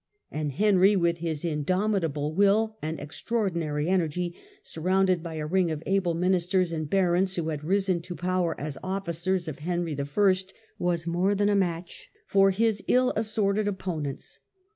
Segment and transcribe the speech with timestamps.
[0.31, 5.83] And Henry with his indomitable will and extra ordinary energy, surrounded by a ring of
[5.85, 10.35] able ministers and barons who had risen to power as ofHcers of Henry I.,
[10.79, 14.39] was more than a match for his ill assorted opponents.